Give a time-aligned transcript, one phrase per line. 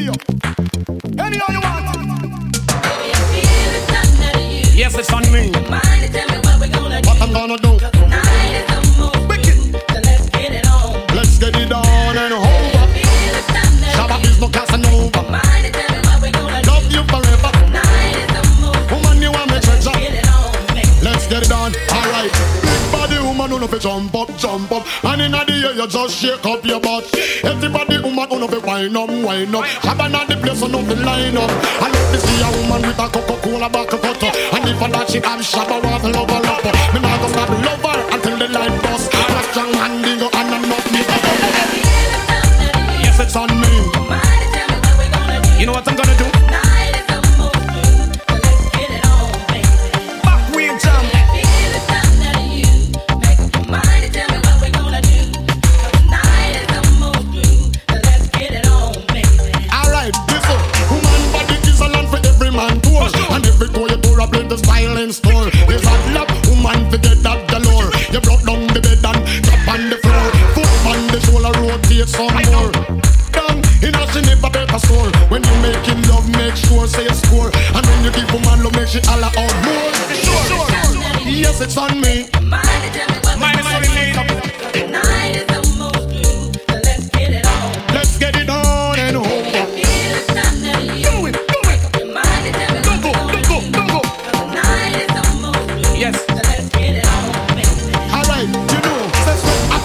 [0.00, 0.12] you.
[1.18, 1.82] Anyhow you want
[4.74, 5.91] Yes, it's on me.
[23.52, 25.04] Woman, who fi jump up, jump up.
[25.04, 27.04] And inna the air, you just shake up your butt.
[27.44, 29.64] Everybody woman, who know fi wind up, wind up.
[29.82, 31.50] Shabba na the place, who know fi line up.
[31.80, 34.22] I love to see a woman with a Coca-Cola back cut.
[34.22, 37.11] And if I that she have Shabba go stop love
[78.14, 79.92] give woman love, make she holla out more.
[80.24, 80.68] Sure.
[81.24, 82.28] Yes, it's on me.
[82.28, 84.16] Is only lead.
[87.94, 89.28] Let's get it on and over.
[91.02, 91.36] Do it,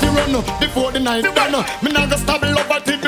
[0.00, 1.64] the run up before the night done.
[1.82, 3.05] Me nah go stop love until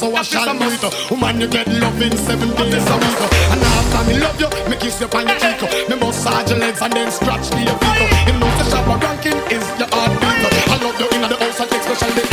[0.00, 0.80] so I shall do it.
[0.82, 3.20] Oh, Woman, you get love in seven days a week.
[3.52, 5.60] And after me love you, me kiss you on your cheek.
[5.90, 8.00] Me massage your legs and then scratch the feet.
[8.26, 10.40] You know the shabba ranking is your heartbeat.
[10.72, 12.29] I love you in the house, I take special day.